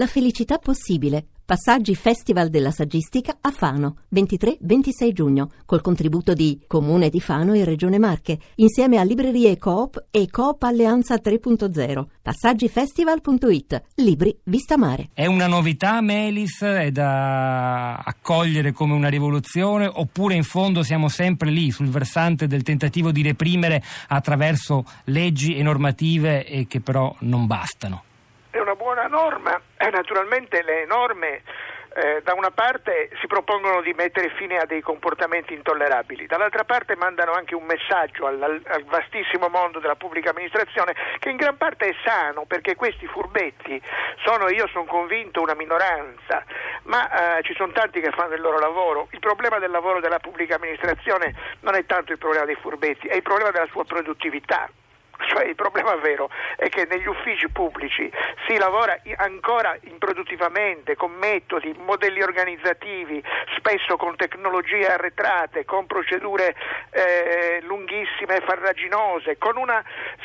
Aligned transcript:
La 0.00 0.06
felicità 0.06 0.56
possibile. 0.56 1.26
Passaggi 1.44 1.94
Festival 1.94 2.48
della 2.48 2.70
Saggistica 2.70 3.36
a 3.38 3.50
Fano, 3.50 3.96
23-26 4.14 5.12
giugno, 5.12 5.50
col 5.66 5.82
contributo 5.82 6.32
di 6.32 6.58
Comune 6.66 7.10
di 7.10 7.20
Fano 7.20 7.52
e 7.52 7.64
Regione 7.64 7.98
Marche, 7.98 8.38
insieme 8.54 8.96
a 8.96 9.02
Librerie 9.02 9.58
Coop 9.58 10.06
e 10.10 10.26
Coop 10.30 10.62
Alleanza 10.62 11.16
3.0. 11.16 12.06
Passaggifestival.it. 12.22 13.82
Libri 13.96 14.34
Vista 14.44 14.78
Mare. 14.78 15.10
È 15.12 15.26
una 15.26 15.48
novità, 15.48 16.00
Melis? 16.00 16.62
È 16.62 16.90
da 16.90 17.96
accogliere 17.96 18.72
come 18.72 18.94
una 18.94 19.10
rivoluzione? 19.10 19.86
Oppure 19.86 20.34
in 20.34 20.44
fondo 20.44 20.82
siamo 20.82 21.10
sempre 21.10 21.50
lì, 21.50 21.70
sul 21.70 21.90
versante 21.90 22.46
del 22.46 22.62
tentativo 22.62 23.12
di 23.12 23.20
reprimere 23.20 23.82
attraverso 24.08 24.82
leggi 25.04 25.56
e 25.56 25.62
normative 25.62 26.46
e 26.46 26.66
che 26.66 26.80
però 26.80 27.14
non 27.18 27.46
bastano? 27.46 28.04
Buona 29.00 29.16
norma 29.16 29.60
e 29.78 29.88
naturalmente 29.88 30.62
le 30.62 30.84
norme 30.84 31.40
eh, 31.94 32.20
da 32.22 32.34
una 32.34 32.50
parte 32.50 33.08
si 33.18 33.26
propongono 33.26 33.80
di 33.80 33.94
mettere 33.94 34.28
fine 34.36 34.58
a 34.58 34.66
dei 34.66 34.82
comportamenti 34.82 35.54
intollerabili, 35.54 36.26
dall'altra 36.26 36.64
parte 36.64 36.96
mandano 36.96 37.32
anche 37.32 37.54
un 37.54 37.64
messaggio 37.64 38.26
al, 38.26 38.42
al, 38.42 38.84
vastissimo 38.84 39.48
mondo 39.48 39.78
della 39.78 39.94
pubblica 39.94 40.30
amministrazione 40.30 40.94
che 41.18 41.30
in 41.30 41.36
gran 41.36 41.56
parte 41.56 41.86
è 41.86 41.94
sano 42.04 42.44
perché 42.44 42.76
questi 42.76 43.06
furbetti 43.06 43.80
sono, 44.22 44.50
io 44.50 44.68
sono 44.68 44.84
convinto, 44.84 45.40
una 45.40 45.54
minoranza, 45.54 46.44
ma 46.82 47.38
eh, 47.38 47.42
ci 47.42 47.54
sono 47.54 47.72
tanti 47.72 48.02
che 48.02 48.10
fanno 48.10 48.34
il 48.34 48.42
loro 48.42 48.58
lavoro. 48.58 49.08
Il 49.12 49.18
problema 49.20 49.58
del 49.58 49.70
lavoro 49.70 50.00
della 50.00 50.18
pubblica 50.18 50.56
amministrazione 50.56 51.34
non 51.60 51.74
è 51.74 51.86
tanto 51.86 52.12
il 52.12 52.18
problema 52.18 52.44
dei 52.44 52.56
furbetti, 52.56 53.08
è 53.08 53.14
il 53.14 53.22
problema 53.22 53.50
della 53.50 53.68
sua 53.70 53.84
produttività. 53.86 54.68
Cioè 55.26 55.44
il 55.44 55.54
problema 55.54 55.94
vero 55.96 56.30
è 56.56 56.68
che 56.68 56.86
negli 56.88 57.06
uffici 57.06 57.48
pubblici 57.50 58.10
si 58.46 58.56
lavora 58.56 58.98
ancora 59.16 59.76
improduttivamente 59.82 60.96
con 60.96 61.12
metodi, 61.12 61.74
modelli 61.78 62.22
organizzativi, 62.22 63.22
spesso 63.56 63.96
con 63.96 64.16
tecnologie 64.16 64.86
arretrate, 64.86 65.64
con 65.64 65.86
procedure 65.86 66.56
eh, 66.90 67.60
lunghissime 67.62 68.36
e 68.36 68.40
farraginose, 68.40 69.38
con 69.38 69.56
una 69.56 69.84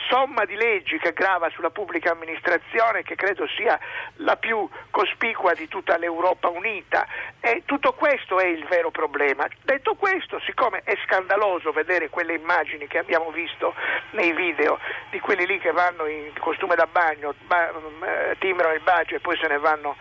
somma 0.10 0.46
di 0.46 0.56
leggi 0.56 0.98
che 0.98 1.14
grava 1.14 1.50
sulla 1.50 1.70
pubblica 1.70 2.12
amministrazione 2.12 3.04
che 3.04 3.16
credo 3.16 3.48
sia 3.56 3.78
la 4.18 4.38
più 4.38 4.68
cospicua 4.92 5.54
di 5.54 5.68
tutta 5.68 5.98
l'Europa 5.98 6.48
unita. 6.48 7.06
E 7.42 7.64
tutto 7.66 7.94
questo 7.94 8.40
è 8.40 8.46
il 8.46 8.66
vero 8.66 8.92
problema. 8.92 9.48
Detto 9.62 9.96
questo, 9.96 10.40
siccome 10.46 10.82
è 10.84 10.96
scandaloso 11.06 11.72
vedere 11.72 12.10
quelle 12.10 12.34
immagini 12.34 12.88
che 12.88 12.98
abbiamo 12.98 13.30
visto 13.32 13.74
nei 14.12 14.32
video 14.32 14.80
di 15.10 15.20
quelli 15.20 15.46
lì 15.46 15.60
che 15.60 15.72
vanno 15.72 16.06
in 16.06 16.32
costume 16.40 16.76
da 16.76 16.88
bagno, 16.92 17.34
ba- 17.48 17.72
mm, 17.74 18.04
eh, 18.04 18.36
timbrano 18.40 18.74
il 18.74 18.82
bacio 18.82 19.16
e 19.16 19.20
poi 19.20 19.38
se 19.38 19.48
ne 19.48 19.58
vanno 19.58 19.96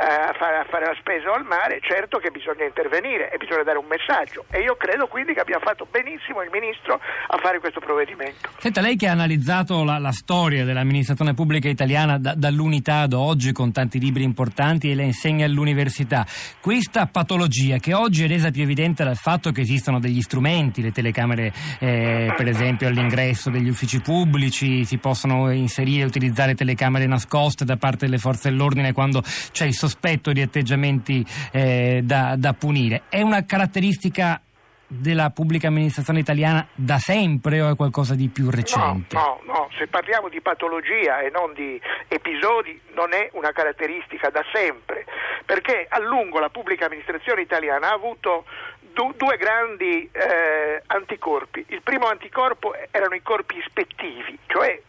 a, 0.00 0.32
fare, 0.32 0.56
a, 0.56 0.64
fare, 0.64 0.86
la 0.86 0.96
spesa 0.98 1.34
al 1.34 1.44
mare, 1.44 1.80
certo 1.82 2.18
che 2.18 2.30
bisogna 2.30 2.64
intervenire 2.64 3.30
e 3.30 3.36
bisogna 3.36 3.62
dare 3.62 3.76
un 3.76 3.84
messaggio 3.84 4.44
e 4.50 4.60
io 4.60 4.76
credo 4.76 5.06
quindi 5.06 5.34
che 5.34 5.40
abbia 5.40 5.58
fatto 5.58 5.86
benissimo 5.90 6.42
il 6.42 6.48
Ministro 6.50 6.94
a 6.94 7.36
fare 7.36 7.60
questo 7.60 7.80
provvedimento. 7.80 8.48
Senta, 8.58 8.80
lei 8.80 8.96
che 8.96 9.08
ha 9.08 9.12
analizzato 9.12 9.84
la, 9.84 9.98
la 9.98 10.12
storia 10.12 10.64
dell'amministrazione 10.64 11.34
pubblica 11.34 11.68
italiana 11.68 12.18
da, 12.18 12.34
dall'unità 12.34 13.00
ad 13.00 13.12
oggi 13.12 13.52
con 13.52 13.72
tanti 13.72 13.98
libri 13.98 14.22
importanti 14.22 14.90
e 14.90 14.94
le 14.94 15.04
insegna 15.04 15.44
all'università, 15.44 16.24
questa 16.60 17.06
patologia 17.06 17.76
che 17.76 17.92
oggi 17.92 18.24
è 18.24 18.28
resa 18.28 18.50
più 18.50 18.62
evidente 18.62 19.04
dal 19.04 19.16
fatto 19.16 19.52
che 19.52 19.60
esistono 19.60 20.00
degli 20.00 20.22
strumenti, 20.22 20.80
le 20.80 20.92
telecamere 20.92 21.52
eh, 21.78 22.32
per 22.34 22.48
esempio 22.48 22.88
all'ingresso 22.88 23.50
degli 23.50 23.68
uffici 23.68 24.00
pubblici, 24.00 24.84
si 24.84 24.96
possono 24.96 25.50
inserire 25.50 26.02
e 26.02 26.06
utilizzare 26.06 26.54
telecamere 26.54 27.06
nascoste 27.06 27.64
da 27.66 27.76
parte 27.76 28.06
delle 28.06 28.18
forze 28.18 28.48
dell'ordine 28.48 28.92
quando 28.92 29.22
c'è 29.52 29.66
il 29.66 29.74
sospetto 29.90 30.32
di 30.32 30.40
atteggiamenti 30.40 31.26
eh, 31.50 32.00
da, 32.04 32.36
da 32.36 32.52
punire. 32.52 33.02
È 33.08 33.20
una 33.20 33.44
caratteristica 33.44 34.40
della 34.86 35.30
pubblica 35.30 35.68
amministrazione 35.68 36.20
italiana 36.20 36.66
da 36.74 36.98
sempre 36.98 37.60
o 37.60 37.70
è 37.70 37.76
qualcosa 37.76 38.14
di 38.14 38.28
più 38.28 38.50
recente? 38.50 39.14
No, 39.16 39.40
no, 39.44 39.52
no, 39.52 39.68
se 39.76 39.86
parliamo 39.88 40.28
di 40.28 40.40
patologia 40.40 41.20
e 41.20 41.30
non 41.30 41.52
di 41.54 41.80
episodi 42.08 42.80
non 42.94 43.12
è 43.12 43.30
una 43.32 43.52
caratteristica 43.52 44.30
da 44.30 44.44
sempre, 44.52 45.04
perché 45.44 45.86
a 45.88 45.98
lungo 46.00 46.38
la 46.38 46.48
pubblica 46.50 46.86
amministrazione 46.86 47.42
italiana 47.42 47.90
ha 47.90 47.94
avuto 47.94 48.44
du- 48.92 49.14
due 49.16 49.36
grandi 49.36 50.08
eh, 50.10 50.82
anticorpi. 50.86 51.64
Il 51.68 51.82
primo 51.82 52.06
anticorpo 52.06 52.74
erano 52.90 53.14
i 53.14 53.22
corpi 53.22 53.58
ispettivi, 53.58 54.38
cioè 54.46 54.80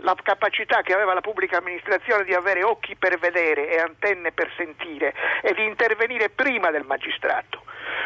la 0.00 0.14
capacità 0.22 0.82
che 0.82 0.92
aveva 0.92 1.14
la 1.14 1.20
pubblica 1.20 1.58
amministrazione 1.58 2.24
di 2.24 2.34
avere 2.34 2.62
occhi 2.62 2.96
per 2.96 3.18
vedere 3.18 3.70
e 3.70 3.78
antenne 3.78 4.32
per 4.32 4.52
sentire 4.56 5.14
e 5.42 5.52
di 5.54 5.64
intervenire 5.64 6.30
prima 6.30 6.70
del 6.70 6.84
magistrato, 6.84 7.64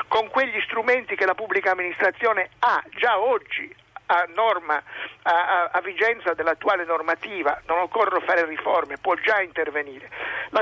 con 0.08 0.28
quegli 0.28 0.60
strumenti 0.62 1.16
che 1.16 1.26
la 1.26 1.34
pubblica 1.34 1.72
amministrazione 1.72 2.50
ha 2.60 2.82
già 2.96 3.18
oggi 3.18 3.74
a, 4.06 4.26
norma, 4.34 4.82
a, 5.22 5.70
a, 5.72 5.80
vigenza 5.80 6.34
dell'attuale 6.34 6.84
normativa, 6.84 7.60
non 7.66 7.78
occorre 7.78 8.20
fare 8.20 8.44
riforme, 8.44 8.98
può 8.98 9.14
già 9.14 9.40
intervenire. 9.40 10.10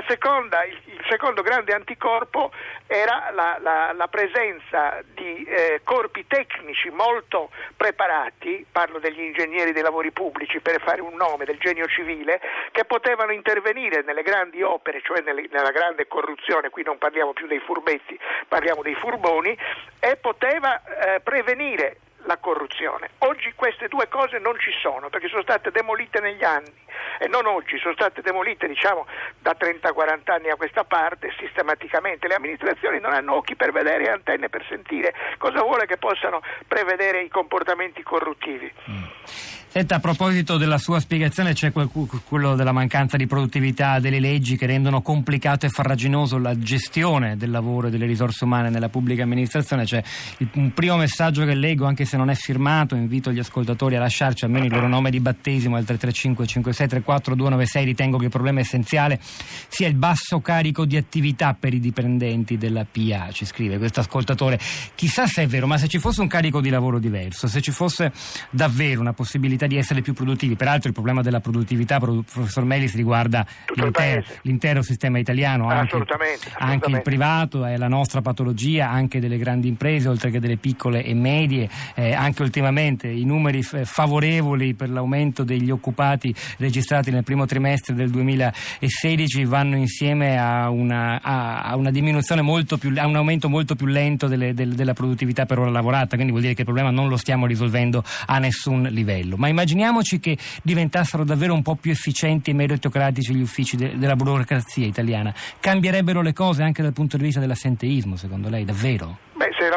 Seconda, 0.07 0.65
il, 0.65 0.79
il, 0.85 1.05
secondo 1.09 1.43
grande 1.43 1.73
anticorpo 1.73 2.53
era 2.87 3.31
la, 3.33 3.59
la, 3.61 3.93
la 3.93 4.09
presenza 4.09 5.01
di 5.15 5.45
eh, 5.45 5.81
corpi 5.85 6.27
tecnici 6.27 6.91
molto 6.91 7.51
preparati, 7.77 8.67
parlo 8.71 8.99
degli 8.99 9.21
ingegneri 9.21 9.73
dei 9.73 9.83
lavori 9.83 10.11
pubblici 10.11 10.61
per 10.61 10.81
fare 10.83 11.01
un 11.01 11.15
nome, 11.15 11.45
del 11.45 11.59
genio 11.59 11.87
civile, 11.87 12.41
che 12.73 12.85
potevano 12.85 13.33
intervenire 13.33 14.03
nelle 14.03 14.23
grandi 14.23 14.63
opere, 14.63 15.01
cioè 15.03 15.21
nelle, 15.23 15.49
nella 15.51 15.71
grande 15.71 16.07
corruzione, 16.07 16.71
qui 16.71 16.83
non 16.83 16.99
parliamo 16.99 17.33
più 17.33 17.47
dei 17.47 17.61
furbetti, 17.61 18.19
parliamo 18.49 18.83
dei 18.83 18.95
furboni, 18.95 19.57
e 19.99 20.17
poteva 20.17 20.83
eh, 20.83 21.21
prevenire 21.21 21.99
la 22.27 22.37
corruzione. 22.39 23.11
Oggi 23.19 23.53
queste 23.55 23.89
due 23.89 24.09
cose 24.09 24.39
non 24.39 24.59
ci 24.59 24.71
sono 24.81 25.09
perché 25.09 25.29
sono 25.29 25.43
state 25.43 25.71
demolite 25.71 26.21
negli 26.21 26.45
anni 26.45 26.73
e 27.19 27.29
non 27.29 27.47
oggi, 27.47 27.79
sono 27.79 27.95
state 27.95 28.21
demolite 28.23 28.67
diciamo 28.67 29.07
da 29.41 29.57
30-40 29.59 30.33
anni 30.33 30.51
a 30.51 30.57
questa 30.57 30.85
parte 30.85 31.33
sistematicamente. 31.39 32.29
Le 32.29 32.35
amministrazioni 32.35 33.01
non 33.01 33.13
hanno 33.13 33.35
occhi 33.35 33.57
per 33.57 33.73
vedere 33.73 34.05
e 34.05 34.11
antenne 34.11 34.49
per 34.49 34.65
sentire. 34.69 35.15
Cosa 35.39 35.63
vuole 35.63 35.87
che 35.87 35.97
possano 35.97 36.41
prevedere 36.67 37.23
i 37.23 37.29
comportamenti 37.29 38.03
corruttivi? 38.03 38.73
Mm. 38.91 39.05
Senta, 39.73 39.95
a 39.95 40.01
proposito 40.01 40.59
della 40.59 40.77
sua 40.77 41.01
spiegazione, 41.01 41.55
c'è 41.55 41.73
quello 41.73 42.55
della 42.57 42.73
mancanza 42.73 43.17
di 43.17 43.27
produttività 43.27 44.01
delle 44.01 44.21
leggi 44.21 44.59
che 44.59 44.67
rendono 44.67 45.01
complicato 45.01 45.65
e 45.65 45.71
farraginoso 45.71 46.37
la 46.37 46.59
gestione 46.59 47.39
del 47.39 47.51
lavoro 47.51 47.87
e 47.87 47.91
delle 47.91 48.05
risorse 48.05 48.45
umane 48.45 48.69
nella 48.69 48.91
pubblica 48.91 49.23
amministrazione. 49.23 49.85
C'è 49.85 50.03
un 50.57 50.75
primo 50.75 50.99
messaggio 50.99 51.47
che 51.47 51.55
leggo, 51.55 51.87
anche 51.87 52.05
se 52.05 52.12
non 52.17 52.31
è 52.31 52.35
firmato, 52.35 52.95
invito 52.95 53.33
gli 53.33 53.39
ascoltatori 53.39 53.97
a 53.97 54.01
lasciarci 54.01 54.45
almeno 54.45 54.67
il 54.67 54.73
loro 54.73 54.89
nome 54.89 55.11
di 55.11 55.21
battesimo 55.21 55.77
al 55.77 55.85
335 55.85 56.47
5634 56.47 57.35
296. 57.35 57.85
Ritengo 57.85 58.19
che 58.19 58.25
il 58.25 58.31
problema 58.31 58.61
essenziale 58.61 59.19
sia 59.69 59.89
il 59.89 59.95
basso 59.95 60.41
carico 60.41 60.85
di 60.85 60.97
attività 60.97 61.55
per 61.55 61.75
i 61.75 61.81
dipendenti 61.81 62.57
della 62.59 62.85
PA, 62.91 63.31
ci 63.33 63.45
scrive 63.45 63.79
questo 63.79 64.01
ascoltatore. 64.01 64.59
Chissà 64.95 65.27
se 65.27 65.43
è 65.43 65.47
vero, 65.47 65.67
ma 65.67 65.79
se 65.79 65.89
ci 65.89 65.99
fosse 65.99 66.21
un 66.21 66.29
carico 66.29 66.61
di 66.61 66.71
lavoro 66.71 66.99
diverso, 66.99 67.49
se 67.49 67.61
ci 67.61 67.71
fosse 67.71 68.13
davvero 68.51 69.01
una 69.01 69.13
possibilità 69.13 69.31
possibilità 69.33 69.67
di 69.67 69.77
essere 69.77 70.03
più 70.03 70.13
produttivi. 70.13 70.57
Peraltro 70.57 70.89
il 70.89 70.95
problema 70.95 71.23
della 71.23 71.41
produttività, 71.41 71.99
professor 71.99 72.65
Melis, 72.65 72.95
riguarda 72.95 73.47
l'intero, 73.75 74.23
l'intero, 74.43 74.83
sistema 74.83 75.19
italiano, 75.19 75.69
anche, 75.69 75.87
assolutamente, 75.87 76.49
assolutamente. 76.49 76.85
anche, 76.85 76.97
il 76.97 77.03
privato, 77.03 77.65
è 77.65 77.77
la 77.77 77.89
nostra 77.89 78.21
patologia, 78.21 78.91
anche 78.91 79.21
delle 79.21 79.39
grandi 79.39 79.69
imprese, 79.69 80.09
oltre 80.09 80.31
che 80.31 80.41
delle 80.41 80.57
piccole 80.57 81.05
e 81.05 81.15
medie. 81.15 81.69
Eh, 81.95 82.02
anche 82.11 82.43
ultimamente 82.43 83.09
i 83.09 83.25
numeri 83.25 83.63
f- 83.63 83.85
favorevoli 83.85 84.75
per 84.75 84.91
l'aumento 84.91 85.45
degli 85.45 85.71
occupati 85.71 86.35
registrati 86.59 87.11
nel 87.11 87.23
primo 87.23 87.47
trimestre 87.47 87.95
del 87.95 88.11
2016 88.11 89.45
vanno 89.45 89.77
insieme 89.77 90.39
a 90.39 90.69
una, 90.71 91.21
a, 91.23 91.63
a 91.63 91.77
più, 92.79 92.93
a 92.97 93.07
un 93.07 93.17
aumento 93.17 93.49
molto 93.49 93.75
più 93.75 93.87
lento 93.87 94.27
delle, 94.27 94.55
del, 94.55 94.75
della 94.75 94.95
produttività 94.95 95.47
per 95.47 95.59
ora 95.59 95.71
lavorata, 95.71 96.15
quindi 96.15 96.31
vuol 96.31 96.43
dire 96.43 96.55
che 96.55 96.61
il 96.61 96.67
problema 96.67 96.91
non 96.91 97.09
lo 97.09 97.17
stiamo 97.17 97.47
risolvendo 97.47 98.03
a 98.27 98.39
nessun 98.39 98.83
livello. 98.91 99.37
Ma 99.37 99.49
immaginiamoci 99.49 100.19
che 100.19 100.37
diventassero 100.63 101.25
davvero 101.25 101.55
un 101.55 101.63
po' 101.63 101.77
più 101.77 101.91
efficienti 101.91 102.51
e 102.51 102.55
meritocratici 102.55 103.35
gli 103.35 103.43
uffici 103.43 103.77
de- 103.77 103.97
della 103.97 104.17
burocrazia 104.17 104.87
italiana. 104.87 105.35
Cambierebbero 105.61 106.23
le 106.23 106.33
cose 106.33 106.63
anche 106.63 106.83
dal 106.83 106.93
punto 106.93 107.17
di 107.17 107.25
vista 107.25 107.41
dell'assenteismo, 107.41 108.17
secondo 108.17 108.49
lei, 108.49 108.65
davvero? 108.65 109.31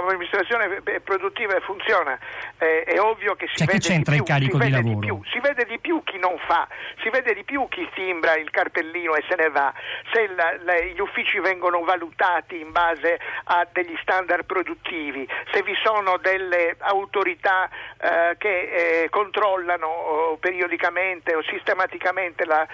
L'amministrazione 0.05 0.81
produttiva 1.01 1.59
funziona, 1.61 2.17
eh, 2.57 2.83
è 2.83 2.99
ovvio 2.99 3.35
che 3.35 3.47
si 3.53 3.65
cioè, 3.65 3.67
vede 3.67 3.79
che 3.79 3.97
di 3.97 4.03
più, 4.03 4.13
il 4.13 4.23
carico 4.23 4.57
di, 4.57 4.97
più, 4.97 5.21
si 5.31 5.39
vede 5.39 5.65
di 5.65 5.79
più 5.79 6.03
chi 6.03 6.17
non 6.19 6.37
fa, 6.45 6.67
si 7.01 7.09
vede 7.09 7.33
di 7.33 7.43
più 7.43 7.67
chi 7.69 7.87
timbra 7.93 8.35
il 8.35 8.49
cartellino 8.51 9.15
e 9.15 9.23
se 9.27 9.35
ne 9.35 9.49
va, 9.49 9.73
se 10.11 10.27
la, 10.35 10.55
la, 10.63 10.79
gli 10.79 10.99
uffici 10.99 11.39
vengono 11.39 11.83
valutati 11.83 12.59
in 12.59 12.71
base 12.71 13.19
a 13.45 13.67
degli 13.71 13.95
standard 14.01 14.45
produttivi, 14.45 15.27
se 15.51 15.63
vi 15.63 15.75
sono 15.83 16.17
delle 16.17 16.75
autorità 16.79 17.69
eh, 17.97 18.35
che 18.37 19.03
eh, 19.03 19.09
controllano 19.09 19.87
oh, 19.87 20.37
periodicamente 20.37 21.35
o 21.35 21.41
sistematicamente 21.43 22.45
la, 22.45 22.67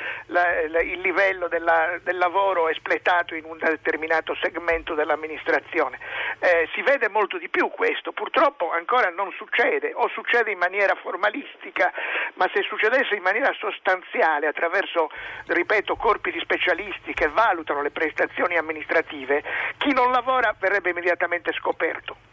il 0.81 1.00
livello 1.01 1.48
della, 1.48 1.98
del 2.04 2.18
lavoro 2.18 2.69
espletato 2.69 3.36
in 3.36 3.45
un 3.45 3.57
determinato 3.57 4.36
segmento 4.42 4.94
dell'amministrazione. 4.94 5.98
Eh, 6.39 6.69
si 6.74 6.81
vede 6.81 7.10
molto 7.10 7.20
di 7.38 7.50
più 7.50 7.69
questo, 7.69 8.12
purtroppo 8.12 8.71
ancora 8.71 9.09
non 9.09 9.31
succede 9.33 9.91
o 9.94 10.07
succede 10.09 10.51
in 10.51 10.57
maniera 10.57 10.95
formalistica, 10.95 11.91
ma 12.35 12.50
se 12.53 12.62
succedesse 12.63 13.15
in 13.15 13.21
maniera 13.21 13.53
sostanziale 13.59 14.47
attraverso, 14.47 15.09
ripeto, 15.47 15.95
corpi 15.95 16.31
di 16.31 16.39
specialisti 16.39 17.13
che 17.13 17.27
valutano 17.27 17.81
le 17.81 17.91
prestazioni 17.91 18.57
amministrative, 18.57 19.44
chi 19.77 19.94
non 19.94 20.12
lavora 20.12 20.56
verrebbe 20.59 20.89
immediatamente 20.89 21.51
scoperto. 21.53 22.31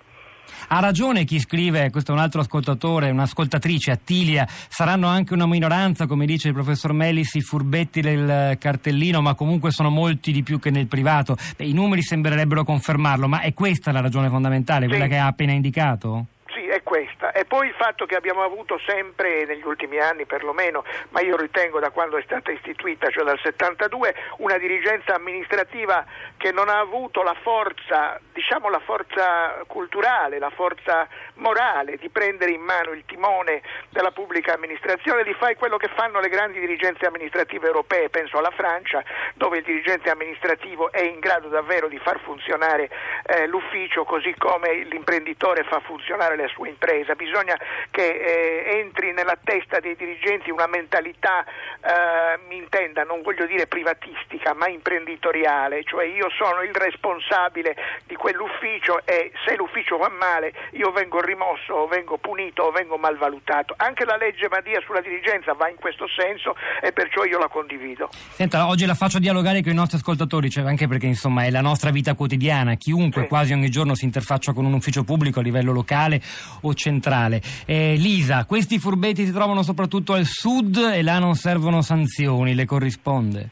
Ha 0.69 0.81
ragione 0.81 1.25
chi 1.25 1.39
scrive, 1.39 1.91
questo 1.91 2.13
è 2.13 2.15
un 2.15 2.21
altro 2.21 2.41
ascoltatore, 2.41 3.11
un'ascoltatrice, 3.11 3.91
Attilia, 3.91 4.47
saranno 4.69 5.07
anche 5.07 5.35
una 5.35 5.47
minoranza, 5.47 6.07
come 6.07 6.27
dice 6.27 6.49
il 6.49 6.55
professor 6.55 6.93
Mellis, 6.93 7.35
i 7.35 7.41
furbetti 7.41 8.01
del 8.01 8.57
cartellino, 8.59 9.21
ma 9.21 9.35
comunque 9.35 9.71
sono 9.71 9.91
molti 9.91 10.33
di 10.33 10.43
più 10.43 10.59
che 10.59 10.71
nel 10.71 10.87
privato. 10.87 11.37
I 11.59 11.73
numeri 11.73 12.03
sembrerebbero 12.03 12.65
confermarlo, 12.65 13.29
ma 13.29 13.41
è 13.41 13.55
questa 13.55 13.93
la 13.93 14.01
ragione 14.01 14.29
fondamentale, 14.29 14.87
quella 14.87 15.05
sì. 15.05 15.11
che 15.11 15.17
ha 15.17 15.27
appena 15.27 15.53
indicato? 15.53 16.27
E 17.39 17.45
poi 17.45 17.69
il 17.69 17.75
fatto 17.75 18.05
che 18.05 18.17
abbiamo 18.17 18.43
avuto 18.43 18.81
sempre, 18.85 19.45
negli 19.45 19.65
ultimi 19.65 20.01
anni 20.01 20.27
perlomeno, 20.27 20.83
ma 21.11 21.21
io 21.21 21.37
ritengo 21.37 21.79
da 21.79 21.91
quando 21.91 22.17
è 22.17 22.23
stata 22.23 22.51
istituita, 22.51 23.11
cioè 23.11 23.23
dal 23.23 23.39
72, 23.41 24.13
una 24.39 24.59
dirigenza 24.59 25.15
amministrativa 25.15 26.05
che 26.37 26.51
non 26.51 26.69
ha 26.69 26.81
avuto 26.81 27.23
la 27.23 27.37
forza, 27.41 28.19
diciamo 28.33 28.69
la 28.69 28.81
forza 28.81 29.63
culturale, 29.69 30.41
la 30.41 30.51
forza 30.51 31.07
morale 31.39 31.97
di 31.97 32.09
prendere 32.09 32.53
in 32.53 32.61
mano 32.61 32.93
il 32.93 33.05
timone 33.07 33.63
della 33.91 34.11
pubblica 34.11 34.55
amministrazione, 34.55 35.23
di 35.23 35.35
fare 35.35 35.57
quello 35.57 35.77
che 35.77 35.89
fanno 35.95 36.21
le 36.21 36.29
grandi 36.29 36.61
dirigenze 36.61 37.07
amministrative 37.07 37.67
europee, 37.67 38.11
penso 38.11 38.39
alla 38.39 38.51
Francia, 38.51 39.03
dove 39.35 39.59
il 39.59 39.65
dirigente 39.65 40.11
amministrativo 40.11 40.93
è 40.93 41.03
in 41.03 41.19
grado 41.19 41.49
davvero 41.49 41.89
di 41.89 41.99
far 41.99 42.21
funzionare 42.21 42.91
eh, 43.25 43.47
l'ufficio 43.47 44.05
così 44.05 44.35
come 44.37 44.85
l'imprenditore 44.85 45.65
fa 45.65 45.81
funzionare 45.81 46.37
le 46.37 46.49
sue 46.49 46.69
impresa, 46.69 47.15
bisogna 47.15 47.57
che 47.91 48.07
eh, 48.07 48.79
entri 48.79 49.13
nella 49.13 49.37
testa 49.43 49.81
dei 49.81 49.97
dirigenti 49.97 50.51
una 50.51 50.67
mentalità, 50.67 51.45
eh, 51.45 52.39
mi 52.49 52.57
intenda, 52.57 53.05
non 53.05 53.23
voglio 53.23 53.47
dire 53.47 53.67
privatistica, 53.67 54.55
ma 54.55 54.69
imprenditoriale, 54.69 55.85
cioè 55.85 56.05
io 56.05 56.29
sono 56.31 56.63
il 56.63 56.75
responsabile 56.75 57.77
di 58.05 58.15
quell'ufficio 58.15 59.01
e 59.05 59.33
se 59.45 59.57
l'ufficio 59.57 59.97
va 59.97 60.09
male 60.09 60.53
io 60.73 60.91
vengo 60.91 61.21
rimosso 61.29 61.75
o 61.75 61.87
vengo 61.87 62.17
punito 62.17 62.63
o 62.63 62.71
vengo 62.71 62.97
malvalutato. 62.97 63.75
Anche 63.77 64.05
la 64.05 64.17
legge 64.17 64.49
Madia 64.49 64.81
sulla 64.81 65.01
dirigenza 65.01 65.53
va 65.53 65.69
in 65.69 65.77
questo 65.77 66.07
senso 66.09 66.57
e 66.81 66.93
perciò 66.93 67.25
io 67.25 67.39
la 67.39 67.49
condivido. 67.49 68.09
Senta, 68.33 68.67
oggi 68.67 68.87
la 68.87 68.95
faccio 68.95 69.19
dialogare 69.19 69.63
con 69.63 69.73
i 69.73 69.75
nostri 69.75 69.99
ascoltatori, 69.99 70.49
cioè 70.49 70.65
anche 70.65 70.89
perché 70.89 71.07
insomma 71.07 71.45
è 71.45 71.51
la 71.51 71.61
nostra 71.61 71.91
vita 71.91 72.15
quotidiana, 72.15 72.75
chiunque 72.75 73.23
sì. 73.23 73.29
quasi 73.29 73.53
ogni 73.53 73.69
giorno 73.69 73.95
si 73.95 74.05
interfaccia 74.05 74.53
con 74.53 74.65
un 74.65 74.73
ufficio 74.73 75.05
pubblico 75.05 75.41
a 75.41 75.43
livello 75.43 75.73
locale 75.73 76.21
o 76.63 76.73
centrale. 76.75 77.43
Eh, 77.67 77.95
Lisa, 77.97 78.47
questi 78.47 78.79
furbetti 78.79 79.27
si 79.27 79.33
trovano 79.33 79.63
soprattutto 79.63 80.15
al 80.15 80.25
sud 80.25 80.77
e 80.95 81.03
là 81.03 81.19
non 81.19 81.35
servono 81.35 81.83
sanzioni, 81.83 82.55
le 82.55 82.65
corrisponde? 82.65 83.51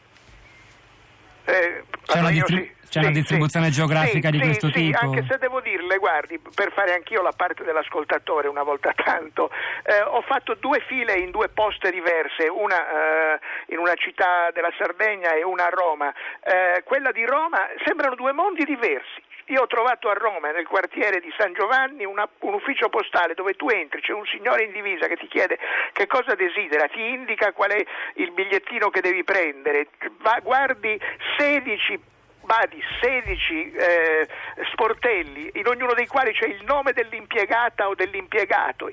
Eh, 1.44 1.84
c'è 2.04 2.18
una, 2.18 2.30
distri- 2.30 2.74
sì, 2.96 2.98
c'è 2.98 3.00
una 3.00 3.10
distribuzione 3.10 3.66
sì, 3.66 3.72
geografica 3.72 4.30
sì, 4.30 4.36
di 4.36 4.40
questo 4.40 4.70
tipo? 4.70 4.98
Sì, 4.98 5.04
anche 5.04 5.26
se 5.28 5.38
devo 5.38 5.60
dirle, 5.60 5.98
guardi, 5.98 6.38
per 6.54 6.72
fare 6.72 6.94
anch'io 6.94 7.22
la 7.22 7.32
parte 7.36 7.64
dell'ascoltatore 7.64 8.48
una 8.48 8.62
volta 8.62 8.92
tanto, 8.96 9.50
eh, 9.84 10.02
ho 10.02 10.22
fatto 10.22 10.54
due 10.54 10.80
file 10.86 11.14
in 11.14 11.30
due 11.30 11.48
poste 11.48 11.90
diverse, 11.90 12.48
una 12.48 13.34
eh, 13.34 13.38
in 13.68 13.78
una 13.78 13.94
città 13.94 14.50
della 14.52 14.72
Sardegna 14.76 15.32
e 15.34 15.44
una 15.44 15.66
a 15.66 15.70
Roma. 15.70 16.12
Eh, 16.40 16.82
quella 16.84 17.12
di 17.12 17.24
Roma 17.24 17.58
sembrano 17.84 18.14
due 18.14 18.32
mondi 18.32 18.64
diversi. 18.64 19.22
Io 19.50 19.62
ho 19.62 19.66
trovato 19.68 20.08
a 20.08 20.12
Roma, 20.12 20.50
nel 20.50 20.66
quartiere 20.66 21.20
di 21.20 21.32
San 21.38 21.52
Giovanni, 21.52 22.04
una, 22.04 22.28
un 22.40 22.54
ufficio 22.54 22.88
postale 22.88 23.34
dove 23.34 23.54
tu 23.54 23.68
entri, 23.68 24.00
c'è 24.00 24.12
un 24.12 24.26
signore 24.26 24.64
in 24.64 24.72
divisa 24.72 25.06
che 25.06 25.16
ti 25.16 25.28
chiede 25.28 25.56
che 25.92 26.08
cosa 26.08 26.34
desidera, 26.34 26.88
ti 26.88 27.00
indica 27.00 27.52
qual 27.52 27.70
è 27.70 27.84
il 28.14 28.32
bigliettino 28.32 28.90
che 28.90 29.00
devi 29.00 29.22
prendere, 29.22 29.86
va, 30.18 30.40
guardi 30.42 31.00
16 31.38 32.14
badi 32.46 32.82
16 33.00 33.72
eh, 33.72 34.28
sportelli, 34.72 35.50
in 35.54 35.66
ognuno 35.66 35.92
dei 35.92 36.06
quali 36.06 36.32
c'è 36.32 36.46
il 36.46 36.64
nome 36.64 36.92
dell'impiegata 36.92 37.88
o 37.88 37.94
dell'impiegato, 37.94 38.88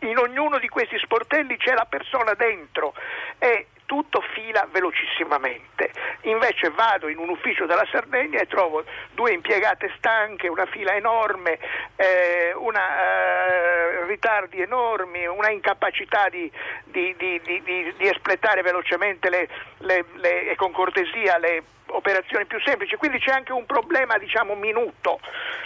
in 0.00 0.18
ognuno 0.18 0.58
di 0.58 0.68
questi 0.68 0.98
sportelli 0.98 1.56
c'è 1.56 1.72
la 1.72 1.86
persona 1.88 2.34
dentro 2.34 2.94
e 3.38 3.68
tutto 3.86 4.22
fila 4.32 4.66
velocissimamente. 4.70 5.90
Invece 6.22 6.70
vado 6.70 7.08
in 7.08 7.18
un 7.18 7.28
ufficio 7.28 7.66
della 7.66 7.86
Sardegna 7.90 8.40
e 8.40 8.46
trovo 8.46 8.84
due 9.12 9.32
impiegate 9.32 9.92
stanche, 9.98 10.48
una 10.48 10.66
fila 10.66 10.94
enorme, 10.94 11.58
eh, 11.96 12.52
una, 12.56 12.80
eh, 12.98 14.06
ritardi 14.06 14.60
enormi, 14.60 15.26
una 15.26 15.50
incapacità 15.50 16.28
di, 16.28 16.50
di, 16.84 17.14
di, 17.16 17.40
di 17.42 18.08
espletare 18.08 18.62
velocemente 18.62 19.28
le, 19.28 19.48
le, 19.78 20.04
le, 20.14 20.50
e 20.50 20.56
con 20.56 20.72
cortesia 20.72 21.38
le 21.38 21.62
operazioni 21.94 22.44
più 22.46 22.58
semplici, 22.64 22.96
quindi 22.96 23.18
c'è 23.18 23.32
anche 23.32 23.52
un 23.52 23.66
problema 23.66 24.18
diciamo 24.18 24.54
minuto. 24.54 25.20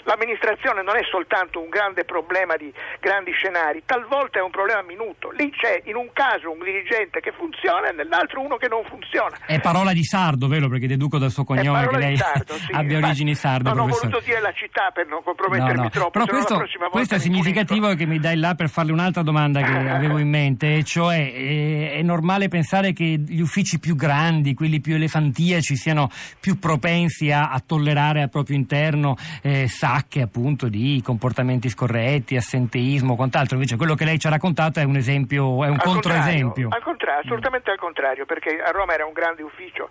L'amministrazione 0.04 0.82
non 0.82 0.96
è 0.96 1.04
soltanto 1.10 1.60
un 1.60 1.68
grande 1.68 2.04
problema 2.04 2.56
di 2.56 2.72
grandi 3.00 3.32
scenari, 3.32 3.82
talvolta 3.84 4.38
è 4.38 4.42
un 4.42 4.50
problema 4.50 4.82
minuto. 4.82 5.30
Lì 5.30 5.50
c'è 5.50 5.82
in 5.84 5.96
un 5.96 6.10
caso 6.12 6.50
un 6.50 6.58
dirigente 6.62 7.20
che 7.20 7.32
funziona 7.32 7.90
e 7.90 7.92
nell'altro 7.92 8.40
uno 8.40 8.56
che 8.56 8.68
non 8.68 8.84
funziona. 8.84 9.36
È 9.46 9.60
parola 9.60 9.92
di 9.92 10.04
sardo, 10.04 10.48
vero? 10.48 10.68
Perché 10.68 10.86
deduco 10.86 11.18
dal 11.18 11.30
suo 11.30 11.44
cognome 11.44 11.86
che 11.88 11.96
lei 11.96 12.16
sardo, 12.20 12.54
sì. 12.54 12.72
abbia 12.72 12.98
origini 12.98 13.34
sarde. 13.34 13.68
Non 13.70 13.86
professore. 13.86 14.06
ho 14.06 14.10
voluto 14.10 14.26
dire 14.26 14.40
la 14.40 14.52
città 14.52 14.90
per 14.92 15.06
non 15.06 15.22
compromettermi 15.22 15.76
no, 15.76 15.82
no. 15.82 15.90
troppo. 15.90 16.10
Però 16.10 16.26
questo, 16.26 16.64
questo 16.90 17.14
è 17.16 17.18
significativo 17.18 17.94
che 17.94 18.06
mi 18.06 18.18
dai 18.18 18.36
là 18.36 18.54
per 18.54 18.68
farle 18.68 18.92
un'altra 18.92 19.22
domanda 19.22 19.60
che 19.62 19.72
avevo 19.88 20.18
in 20.18 20.28
mente, 20.28 20.84
cioè 20.84 21.32
è, 21.32 21.92
è 21.98 22.02
normale 22.02 22.48
pensare 22.48 22.92
che 22.92 23.04
gli 23.04 23.40
uffici 23.40 23.78
più 23.78 23.96
grandi, 23.96 24.54
quelli 24.54 24.80
più 24.80 24.94
elefantiaci, 24.94 25.76
siano 25.76 26.10
più 26.40 26.58
propensi 26.58 27.30
a, 27.30 27.50
a 27.50 27.60
tollerare 27.64 28.22
al 28.22 28.30
proprio 28.30 28.56
interno 28.56 29.16
eh, 29.42 29.68
sacche 29.68 30.22
appunto 30.22 30.68
di 30.68 31.00
comportamenti 31.04 31.68
scorretti, 31.68 32.36
assenteismo, 32.36 33.16
quant'altro. 33.16 33.56
Invece 33.56 33.76
quello 33.76 33.94
che 33.94 34.04
lei 34.04 34.18
ci 34.18 34.26
ha 34.26 34.30
raccontato 34.30 34.80
è 34.80 34.84
un 34.84 34.96
esempio, 34.96 35.64
è 35.64 35.68
un 35.68 35.78
al 35.78 35.82
controesempio. 35.82 36.68
Al 36.70 36.82
contrario, 36.82 37.20
assolutamente 37.20 37.70
al 37.70 37.78
contrario, 37.78 38.24
perché 38.26 38.60
a 38.60 38.70
Roma 38.70 38.94
era 38.94 39.06
un 39.06 39.12
grande 39.12 39.42
ufficio, 39.42 39.90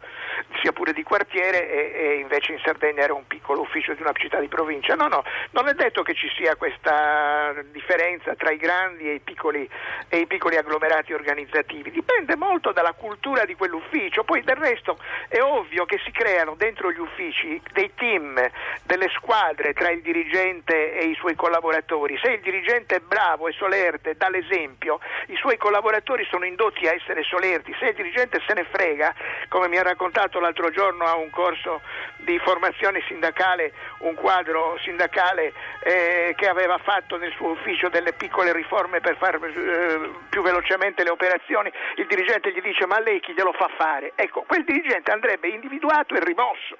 sia 0.61 0.71
pure 0.71 0.93
di 0.93 1.03
quartiere, 1.03 1.69
e, 1.69 1.91
e 1.93 2.13
invece 2.15 2.53
in 2.53 2.59
Sardegna 2.63 3.03
era 3.03 3.13
un 3.13 3.27
piccolo 3.27 3.61
ufficio 3.61 3.93
di 3.93 4.01
una 4.01 4.13
città 4.13 4.39
di 4.39 4.47
provincia. 4.47 4.95
No, 4.95 5.07
no, 5.07 5.23
non 5.51 5.67
è 5.67 5.73
detto 5.73 6.03
che 6.03 6.13
ci 6.13 6.29
sia 6.35 6.55
questa 6.55 7.53
differenza 7.71 8.35
tra 8.35 8.51
i 8.51 8.57
grandi 8.57 9.09
e 9.09 9.13
i 9.15 9.19
piccoli, 9.19 9.69
e 10.09 10.17
i 10.17 10.27
piccoli 10.27 10.57
agglomerati 10.57 11.13
organizzativi. 11.13 11.91
Dipende 11.91 12.35
molto 12.35 12.71
dalla 12.71 12.93
cultura 12.93 13.45
di 13.45 13.55
quell'ufficio. 13.55 14.23
Poi 14.23 14.43
del 14.43 14.55
resto 14.55 14.97
è 15.27 15.39
ovvio 15.41 15.85
che 15.85 15.99
si 16.03 16.11
creano 16.11 16.55
dentro 16.55 16.91
gli 16.91 16.99
uffici 16.99 17.61
dei 17.71 17.91
team, 17.95 18.39
delle 18.83 19.09
squadre 19.09 19.73
tra 19.73 19.89
il 19.89 20.01
dirigente 20.01 20.93
e 20.93 21.05
i 21.05 21.15
suoi 21.15 21.35
collaboratori. 21.35 22.17
Se 22.21 22.31
il 22.31 22.41
dirigente 22.41 22.95
è 22.95 22.99
bravo 22.99 23.47
e 23.47 23.53
solerte, 23.53 24.15
dà 24.15 24.29
l'esempio, 24.29 24.99
i 25.27 25.35
suoi 25.35 25.57
collaboratori 25.57 26.25
sono 26.25 26.45
indotti 26.45 26.87
a 26.87 26.93
essere 26.93 27.23
solerti. 27.23 27.75
Se 27.79 27.87
il 27.87 27.95
dirigente 27.95 28.41
se 28.45 28.53
ne 28.53 28.65
frega, 28.69 29.13
come 29.49 29.67
mi 29.67 29.77
ha 29.77 29.83
raccontato 29.83 30.26
l'altro 30.39 30.69
giorno 30.69 31.05
a 31.05 31.15
un 31.15 31.29
corso 31.29 31.81
di 32.17 32.37
formazione 32.39 33.01
sindacale, 33.07 33.71
un 33.99 34.13
quadro 34.15 34.77
sindacale 34.81 35.53
eh, 35.79 36.33
che 36.35 36.47
aveva 36.47 36.77
fatto 36.77 37.17
nel 37.17 37.33
suo 37.33 37.51
ufficio 37.51 37.89
delle 37.89 38.13
piccole 38.13 38.51
riforme 38.51 38.99
per 38.99 39.15
fare 39.17 39.37
eh, 39.37 40.09
più 40.29 40.41
velocemente 40.41 41.03
le 41.03 41.09
operazioni, 41.09 41.71
il 41.95 42.07
dirigente 42.07 42.51
gli 42.51 42.61
dice 42.61 42.85
ma 42.85 42.99
lei 42.99 43.19
chi 43.19 43.33
glielo 43.33 43.53
fa 43.53 43.69
fare? 43.77 44.11
Ecco, 44.15 44.41
quel 44.41 44.63
dirigente 44.63 45.11
andrebbe 45.11 45.47
individuato 45.47 46.15
e 46.15 46.23
rimosso 46.23 46.75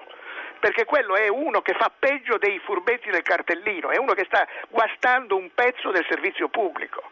perché 0.58 0.84
quello 0.84 1.14
è 1.16 1.28
uno 1.28 1.62
che 1.62 1.74
fa 1.74 1.90
peggio 1.96 2.36
dei 2.36 2.58
furbetti 2.58 3.10
del 3.10 3.22
cartellino, 3.22 3.90
è 3.90 3.96
uno 3.96 4.14
che 4.14 4.24
sta 4.24 4.46
guastando 4.68 5.36
un 5.36 5.50
pezzo 5.54 5.90
del 5.90 6.04
servizio 6.08 6.48
pubblico. 6.48 7.02